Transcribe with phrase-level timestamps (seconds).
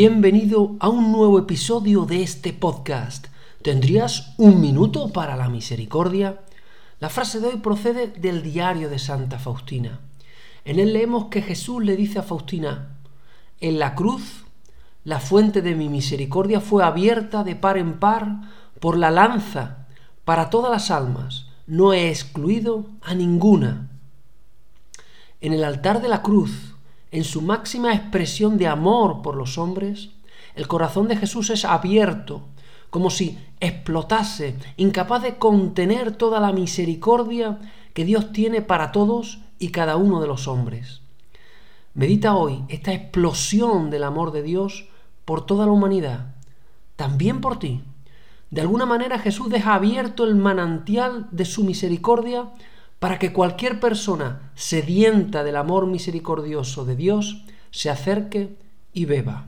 [0.00, 3.26] Bienvenido a un nuevo episodio de este podcast.
[3.62, 6.38] ¿Tendrías un minuto para la misericordia?
[7.00, 9.98] La frase de hoy procede del diario de Santa Faustina.
[10.64, 12.96] En él leemos que Jesús le dice a Faustina,
[13.58, 14.44] en la cruz
[15.02, 18.42] la fuente de mi misericordia fue abierta de par en par
[18.78, 19.88] por la lanza
[20.24, 21.46] para todas las almas.
[21.66, 23.90] No he excluido a ninguna.
[25.40, 26.76] En el altar de la cruz
[27.10, 30.10] en su máxima expresión de amor por los hombres,
[30.54, 32.42] el corazón de Jesús es abierto,
[32.90, 37.58] como si explotase, incapaz de contener toda la misericordia
[37.94, 41.00] que Dios tiene para todos y cada uno de los hombres.
[41.94, 44.88] Medita hoy esta explosión del amor de Dios
[45.24, 46.34] por toda la humanidad,
[46.96, 47.82] también por ti.
[48.50, 52.50] De alguna manera Jesús deja abierto el manantial de su misericordia
[52.98, 58.56] para que cualquier persona sedienta del amor misericordioso de Dios se acerque
[58.92, 59.46] y beba.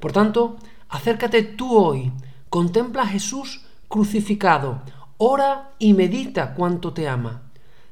[0.00, 0.56] Por tanto,
[0.88, 2.12] acércate tú hoy,
[2.50, 4.82] contempla a Jesús crucificado,
[5.16, 7.42] ora y medita cuánto te ama,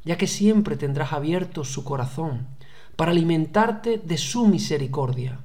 [0.05, 2.47] ya que siempre tendrás abierto su corazón
[2.97, 5.41] para alimentarte de su misericordia.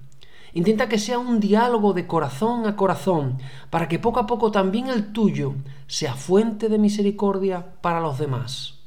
[0.54, 3.38] Intenta que sea un diálogo de corazón a corazón,
[3.70, 5.54] para que poco a poco también el tuyo
[5.88, 8.79] sea fuente de misericordia para los demás.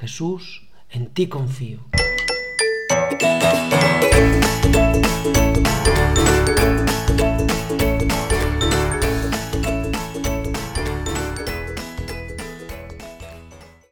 [0.00, 1.80] Jesús, en ti confío.